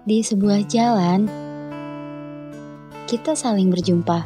Di 0.00 0.24
sebuah 0.24 0.64
jalan, 0.64 1.28
kita 3.04 3.36
saling 3.36 3.68
berjumpa. 3.68 4.24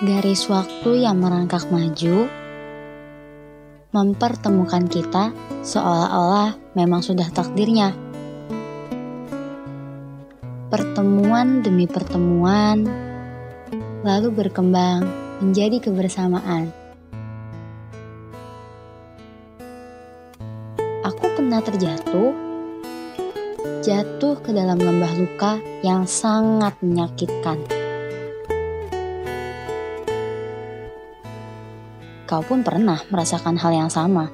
Garis 0.00 0.48
waktu 0.48 1.04
yang 1.04 1.20
merangkak 1.20 1.68
maju 1.68 2.24
mempertemukan 3.92 4.88
kita 4.88 5.36
seolah-olah 5.60 6.56
memang 6.72 7.04
sudah 7.04 7.28
takdirnya. 7.28 7.92
Pertemuan 10.72 11.60
demi 11.60 11.84
pertemuan, 11.84 12.88
lalu 14.00 14.32
berkembang 14.32 15.04
menjadi 15.44 15.84
kebersamaan. 15.84 16.72
Aku 21.04 21.28
pernah 21.36 21.60
terjatuh, 21.60 22.49
jatuh 23.90 24.38
ke 24.38 24.54
dalam 24.54 24.78
lembah 24.78 25.10
luka 25.18 25.58
yang 25.82 26.06
sangat 26.06 26.78
menyakitkan. 26.78 27.58
Kau 32.30 32.46
pun 32.46 32.62
pernah 32.62 33.02
merasakan 33.10 33.58
hal 33.58 33.74
yang 33.74 33.90
sama. 33.90 34.30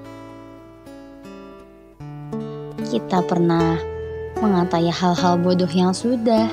Kita 2.85 3.25
pernah 3.25 3.81
mengatai 4.37 4.93
hal-hal 4.93 5.41
bodoh 5.41 5.73
yang 5.73 5.97
sudah, 5.97 6.53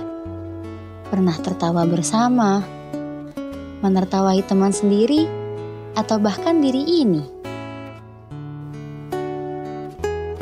pernah 1.12 1.36
tertawa 1.44 1.84
bersama, 1.84 2.64
menertawai 3.84 4.40
teman 4.48 4.72
sendiri, 4.72 5.28
atau 6.00 6.24
bahkan 6.24 6.64
diri 6.64 7.04
ini. 7.04 7.33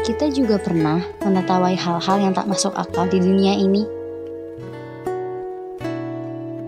Kita 0.01 0.33
juga 0.33 0.57
pernah 0.57 0.97
menertawai 1.21 1.77
hal-hal 1.77 2.17
yang 2.17 2.33
tak 2.33 2.49
masuk 2.49 2.73
akal 2.73 3.05
di 3.05 3.21
dunia 3.21 3.53
ini. 3.53 3.85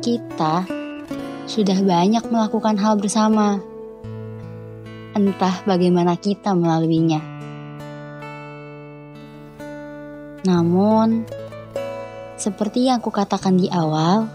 Kita 0.05 0.69
sudah 1.49 1.81
banyak 1.81 2.29
melakukan 2.29 2.77
hal 2.77 2.93
bersama 3.01 3.57
entah 5.17 5.65
bagaimana 5.65 6.13
kita 6.13 6.53
melaluinya. 6.53 7.25
Namun, 10.45 11.25
seperti 12.37 12.85
yang 12.85 13.01
kukatakan 13.01 13.57
di 13.57 13.65
awal, 13.73 14.29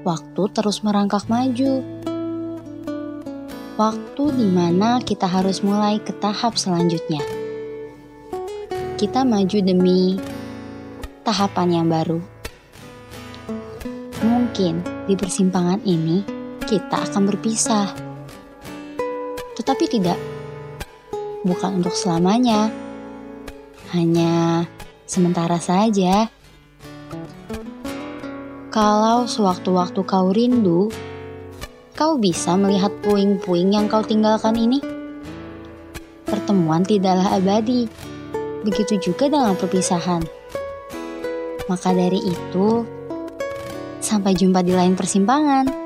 waktu 0.00 0.42
terus 0.56 0.80
merangkak 0.80 1.28
maju. 1.28 1.84
Waktu 3.76 4.24
di 4.32 4.48
mana 4.48 4.96
kita 5.04 5.28
harus 5.28 5.60
mulai 5.60 6.00
ke 6.00 6.16
tahap 6.16 6.56
selanjutnya. 6.56 7.45
Kita 8.96 9.28
maju 9.28 9.58
demi 9.60 10.16
tahapan 11.20 11.68
yang 11.68 11.86
baru. 11.92 12.16
Mungkin 14.24 14.80
di 15.04 15.12
persimpangan 15.12 15.84
ini 15.84 16.24
kita 16.64 17.04
akan 17.04 17.28
berpisah 17.28 18.06
tetapi 19.66 19.84
tidak. 19.90 20.20
Bukan 21.42 21.82
untuk 21.82 21.92
selamanya. 21.92 22.70
Hanya 23.90 24.62
sementara 25.04 25.58
saja. 25.58 26.30
Kalau 28.70 29.24
sewaktu-waktu 29.24 30.00
kau 30.06 30.30
rindu, 30.30 30.92
kau 31.98 32.14
bisa 32.20 32.54
melihat 32.54 32.94
puing-puing 33.02 33.74
yang 33.74 33.88
kau 33.88 34.06
tinggalkan 34.06 34.54
ini. 34.54 34.78
Pertemuan 36.28 36.86
tidaklah 36.86 37.40
abadi. 37.40 38.05
Begitu 38.66 38.98
juga 38.98 39.30
dengan 39.30 39.54
perpisahan. 39.54 40.26
Maka 41.70 41.94
dari 41.94 42.18
itu, 42.18 42.82
sampai 44.02 44.34
jumpa 44.34 44.66
di 44.66 44.74
lain 44.74 44.98
persimpangan. 44.98 45.85